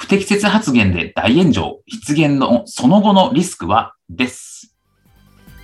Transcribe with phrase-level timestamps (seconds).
[0.00, 4.74] 不適切発言で大炎上出現のその後のリスクはです。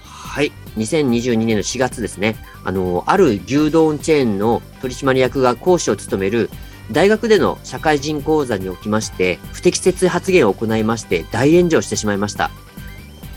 [0.03, 0.53] はい。
[0.77, 2.37] 2022年の4月ですね。
[2.63, 6.51] あのある牛丼チェーンの取締役が講師を務める
[6.93, 12.51] 大学での社会人講座におきまして不適切発言を行いまして大炎上してしまいました。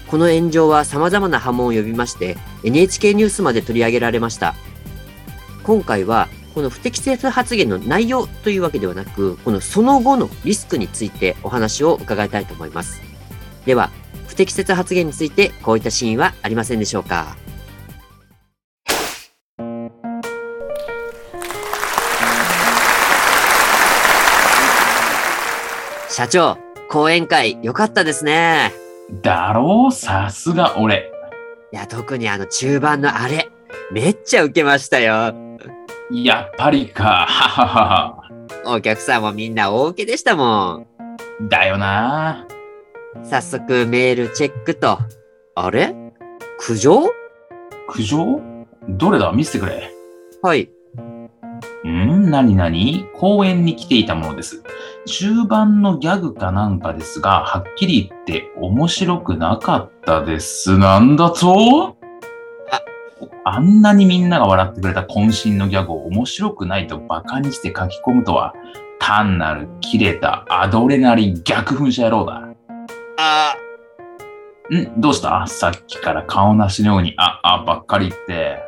[0.08, 4.54] この炎上は様々な波紋を呼びまして NHK ニュースまで取り上げられました。
[5.64, 13.02] 今回はこの不適切発言の内容というわけではなく、このその後のリスクについてお話を伺いたいと思います。
[13.66, 13.92] では、
[14.28, 17.38] 不適切発言についてこういったシーンはありませんでしょうか？
[26.10, 26.58] 社長、
[26.90, 28.74] 講演会良かったですね。
[29.22, 29.94] だろう？
[29.94, 31.12] さすが俺。
[31.72, 33.50] いや、特にあの中盤のあれ、
[33.92, 35.34] めっちゃ受けましたよ。
[36.12, 37.26] やっぱりか。
[37.28, 38.24] ははは
[38.66, 40.88] お客さんもみんな大受けでしたもん。
[41.50, 42.48] だよな。
[43.24, 44.98] 早速メールチェックと。
[45.56, 45.94] あれ？
[46.58, 47.04] 苦情？
[47.88, 48.42] 苦情？
[48.88, 49.32] どれだ？
[49.32, 49.92] 見せてくれ。
[50.42, 50.70] はい。
[51.86, 52.32] ん？
[52.32, 54.64] なになに公園に来ていたものです。
[55.06, 60.78] 中盤のギャグかなんかですが、はっきり言って面白くなかったです。
[60.78, 61.99] なんだと？
[63.46, 68.54] あんなにみんなが笑ってくれた渾身のギャグを面白くないと馬鹿にして書き込むとは、
[69.00, 72.44] 単なる切れたアドレナリン逆噴射野郎だ。
[73.18, 73.56] あ
[74.72, 75.02] ん？
[75.02, 75.48] どうした？
[75.48, 78.60] さっきから顔なしのように、あ、あばっかり言って。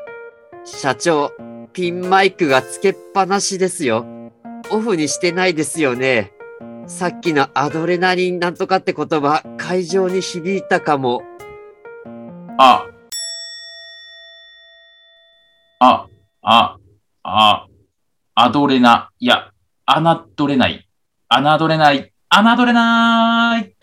[0.63, 1.31] 社長、
[1.73, 4.05] ピンマイクがつけっぱなしですよ。
[4.71, 6.31] オフにしてないですよね。
[6.87, 11.23] さっきのアドレナリンなんとかって言葉、会場に響いたかも。
[12.57, 12.85] あ、
[15.83, 16.07] あ、
[16.43, 16.77] あ、
[17.23, 17.67] あ、
[18.35, 19.51] アドレナ、いや、
[19.87, 20.87] アナドレない、
[21.27, 23.75] アナドレない、アナドレない。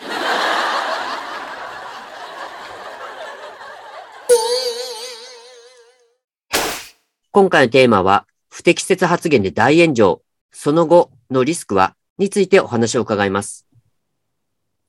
[7.33, 10.23] 今回のテーマは、不適切発言で大炎上、
[10.53, 13.67] その後のリスクは、についてお話を伺います。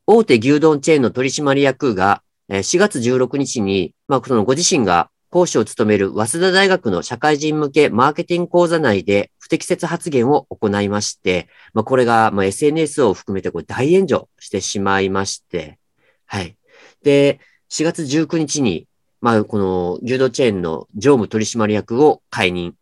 [0.06, 15.78] 大手牛丼チェーンの取締役が、4月16日に、まあ、そのご自身が講師を務める早稲田大学の社会人向けマーケティング講座内で不適切発言を行いまして、まあ、これがまあ SNS を含めてこれ大炎上してしまいまして、
[16.26, 16.56] はい。
[17.04, 17.40] で、
[17.70, 18.88] 4月19日に、
[19.22, 22.76] まあ、この牛丼チェーンの常務取締役を解任。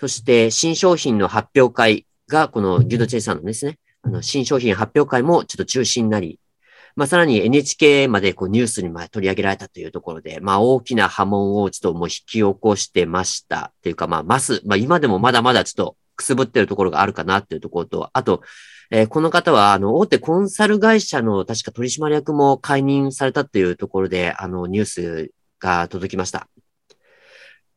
[0.00, 6.38] そして新商品の発表会が、この牛丼チェーンさんのですね、あの、新商品発表会もちょっと中止になり、
[6.98, 18.42] まあ、さらに NHK までこうニュースにま取り上げられたというところで、まあ、大きな波紋をちょっともう引き起こしてましたっていうか、まあ、ます、まあ、今でもまだまだちょっとくすぶってるところがあるかなっていうところと、あと、
[18.90, 26.48] えー、この方は、あの、大手コンサル会社の確か取締役も解任されたっていうところで、あの、ニュースが届きました。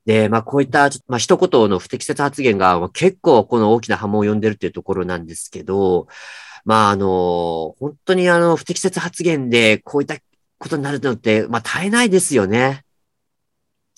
[0.08, 6.08] で、まあ、こういった、まあ、一言の不適切発言が結構この大きな波紋を呼んでるっていうところなんですけど、
[6.66, 10.18] まあ、あの、本当にあの、不適切発言でこういった
[10.60, 12.84] ことになるのって、まあ、絶えないですよね。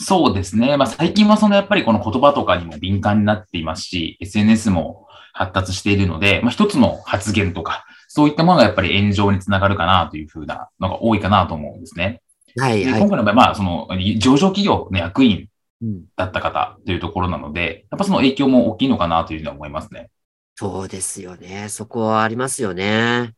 [0.01, 0.75] そうですね。
[0.78, 12.22] まあ、最近はそのやっぱりこの言葉とかにも敏感になっていますし、SNS も発達しているので、まあ、一つの発言とか、そういったものがやっぱり炎上につながるかなというふうなのが多いかなと思うんですね。
[12.57, 13.88] はい、はい、今回の場合、まあ、その、
[14.18, 15.47] 上場企業の役員
[16.16, 20.09] だった方というところなので、やっぱその影響も大きいのかなというふうに思いますね。
[20.55, 21.67] そうですよね。
[21.69, 23.33] そこはありますよね。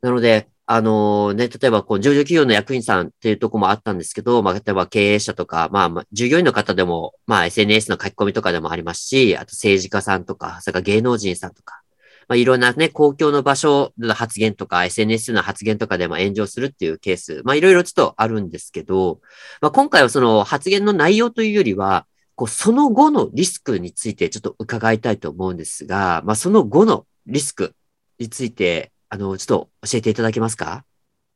[0.00, 11.82] なので、あのね、例えば、こう、上場企業の役員さんっていうとこもあったんですけど、まあ、例えば経営者とか、まあ、従業員の方でも、まあ、SNS の書き込みとかでもありますし、あと政治家さんとか、それから芸能人さんとか、
[12.28, 19.20] まあ、いろんなね、公共の場所の発言とか、SNS の発言とかでも炎上するっていうケース、まあ、いろいろちょっとあるんですけど、
[19.60, 22.06] まあ、今回はその発言の内容というよりは、
[22.40, 27.74] こう、その後のリスクについてちょっと伺いたいと思うんですが、まあ、その後のリスク
[28.18, 30.86] について、あの、ちょっと教えていただけますか？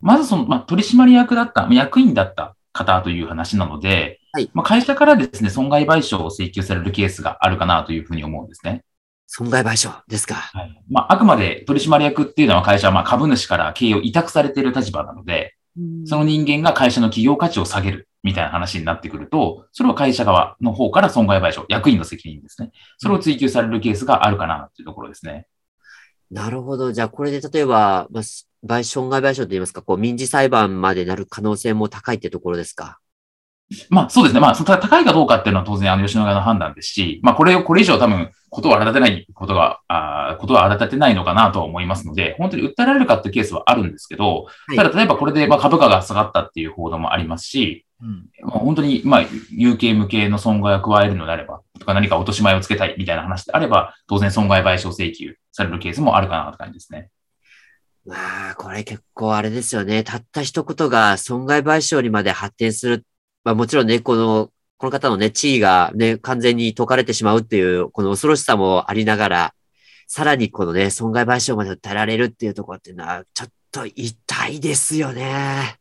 [0.00, 8.82] まずその、まあ、取締役だった、役員だった方という話なので、はい、まあ、会社からですね、損害賠償を請求されるケースがあるかなというふうに思うんですね。
[9.26, 10.36] 損害賠償ですか。
[10.36, 10.82] はい。
[10.88, 15.54] まあ、あくまで取締役っていうのは会社はまあ株主から経営を委託されている立場なので、
[16.06, 22.70] その人間が会社の企業価値を下げるみたいな話になってくると、それは会社側の方から損害賠償、役員の責任ですね。
[22.98, 25.46] それを追求されるケースがあるかなというところですね。
[26.30, 26.92] なるほど。
[26.92, 28.22] じゃあ、これで例えば、まあ、
[28.66, 32.98] 賠損害賠償と言いますか、こう、民事裁判までなる可能性も高いってところですか？
[33.88, 34.40] まあそうですね。
[34.40, 48.28] まあその高いかどうかっていうのは当然あの吉野側の判断ですし、まあこれをこれ以上多分ことを荒立てないことが、あことは荒立てないのかなと思いますので、本当に訴えられるかっていうケースはあるんですけど、はいただ例えばこれでまあ株価が下がったっていう報道もありますし、うん。
[48.42, 57.08] まあ本当にまあ有形無形の損害を加えるのであれば、とか何か落とし前をつけたいみたいな話であれば、当然損害賠償請求されるケースもあるかなって感じですね。
[58.06, 60.04] まあ、これ結構あれですよね。
[60.04, 63.06] たった一言が損害賠償にまで発展する。
[63.44, 69.54] まあもちろんね、この、この方のね、地位がね、完全に解かれてしまうっていう、この恐ろしさもありながら、
[70.06, 75.78] さらにこのね、損害賠償まで訴えられるっていうところっていうのは、ちょっと痛いですよね。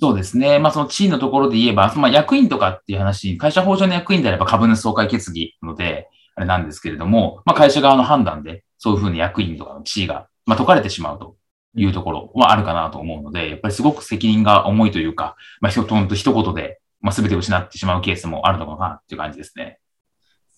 [0.00, 0.58] そうですね。
[0.58, 11.36] まあその地位のところで言えば、まあ役員とかっていう話、会社法上の役員であれば株主総会決議ので、あれなんですけれども、まあ会社側の判断で、そういうふうに役員とかの地位が、まあ解かれてしまうと
[11.76, 19.78] いうところはあるかなと思うので、やっぱりすごく責任が重いというか、まあ一言と一言で、まあ全て失ってしまうケースもあるのかなっていう感じですね。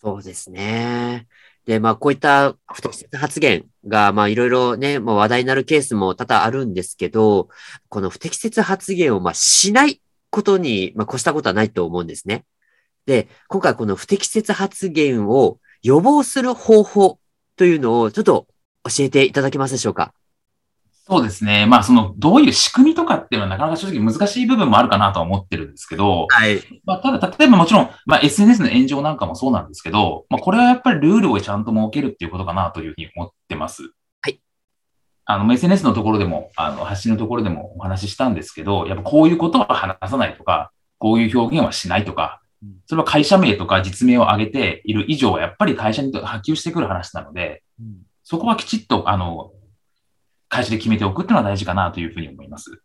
[0.01, 1.27] そうですね。
[1.65, 7.49] で、まあ、こういった不適切発言が、まあ、いろいろね、まあ、話題になるケースも多々あるんですけど、
[7.89, 10.01] この不適切発言を、まあ、しない
[10.31, 12.45] ことに、まあ、越したことはないと思うんですね。
[13.07, 17.19] で、今回この不適切発言を予防する方法
[17.57, 18.47] というのを、ちょっと
[18.85, 20.15] 教えていただけますでしょうか？
[21.09, 21.67] そうですね。
[21.67, 26.61] まあその、どういう仕組みとかっていうのはなかなか正直難しい部分もあるかなとは思ってるんですけど、はい。
[26.85, 33.83] まあ、ただ、例えばもちろん、まあ、SNS の炎上なんかもそうなんですけど、まあ、これはやっぱりルールをちゃんと設けるっていうことかなというふうに思ってます。
[34.21, 34.41] はい。
[35.27, 47.63] あの、まあ SNS のところでも、あの、発信のところでもお話ししたんですけど、やっぱこういうことは話さないとか、こういう表現はしないとかうん、それは会社名とか実名を挙げている以上は、やっぱり会社に波及してくる話なので、
[48.23, 49.53] そこはきちっと、あの、
[50.49, 52.81] 会社で決めておくっていうのは大事かなというふうに思います。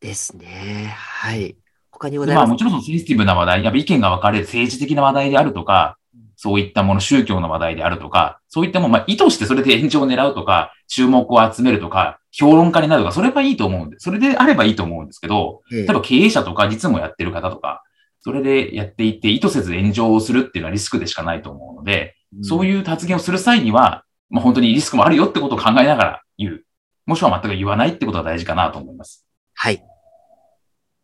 [0.00, 0.94] ですね。
[0.96, 1.56] はい。
[1.90, 5.98] 他にござでまあいますもちろんそのセンシティブな話題、やっぱ意見が分かれる政治的な話題であるとか、
[6.36, 17.82] そういったもの、宗教の話題であるとか、そういったもの、まあ意図してそれで炎上を狙うとか、注目を集めるとか、評論家になるとか、それはいいと思うんで、それであればいいと思うんですけど、ええ例えば経営者とか実務をやってる方とか、
[18.20, 26.64] それでやっていって意図せず炎上をするっていうのはリスクでしかないと思うので、そうういう発言をする際には、まあ本当にリスクもあるよってことを考えながら言う。
[27.06, 29.26] もしくは全く言わないってことが大事かなと思います。
[29.54, 29.84] はい。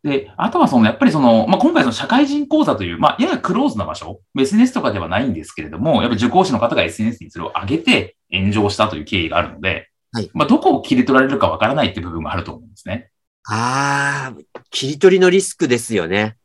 [0.04, 13.10] で、あとはその、やっぱりその、まあ、今回その社会人講座という、まあ、ややクローズな場所、SNS とかではないんですけれども、やっぱり受講師の方が SNS にそれを上げて炎上したという経緯があるので、はいまあ、どこを切り取られるかわからないっていう部分があると思うんですね。
[13.48, 16.36] ああ、切り取りのリスクですよね。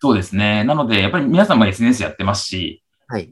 [0.00, 0.64] そうですね。
[0.64, 2.83] なので、やっぱり皆さんも SNS やってますし、はい。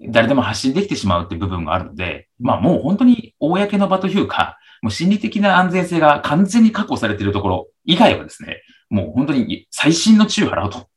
[0.09, 10.89] 誰でも発信できてしまうっていう部分があるので、まあもう本当に公の場というか、もう心理的な安全性が完全に確保されているところ以外はですね、もう本当に最新の注意を払うと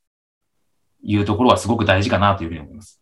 [1.02, 3.00] いうところはすごく大事かなというふうに思います。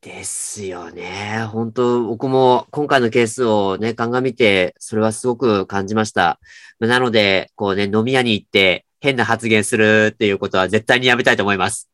[0.00, 1.44] ですよね。
[1.50, 6.38] 本当僕も今回のケースをね、鑑みて、それはすごく感じました。
[6.78, 11.90] まあなので、こうね、飲み屋に行って変な発言するっていうことは絶対にやめたいと思います。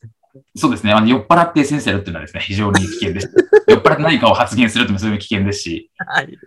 [0.57, 0.93] そうですね。
[0.93, 3.35] あの酔っ払って先生やるっていうのはですね、非常に危険です。
[3.67, 6.39] 酔っ払って何かを発言するってもすごい危険ですし、はい。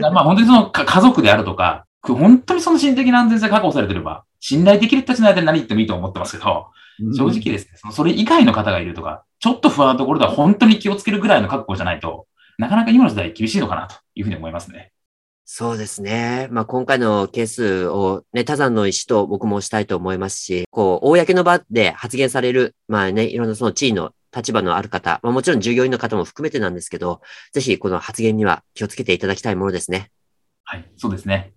[0.00, 6.68] まあ本当にそのか家族であるとか、本当にその心理的な安全性が確保されてれば、信頼できる人たちの間で何言ってもいいと思ってますけど、
[7.14, 12.26] 正直ですね、そのそれ以外の方がいるとか、ちょっと不安なところでは本当に気をつけるぐらいの覚悟じゃないと、
[12.58, 14.92] なかなか今の時代厳しいのかなというふうに思いますね。
[15.48, 16.48] そうですね。
[16.50, 27.20] まあ、今回のケースをね、他山の意思と僕もしたいと思いますし、こう、公の場で発言される、まあね、いろんなその地位の立場のある方、まあ、もちろん従業員の方も含めてなんですけど、
[27.52, 30.10] ぜひこの発言には気をつけていただきたいものですね。
[30.64, 31.52] はい、そうですね。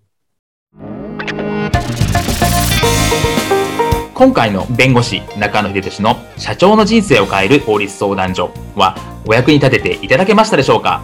[4.14, 11.04] 今回の弁護士中野秀俊の社長の人生を変える法律相談所はお役に立てていただけましたでしょうか？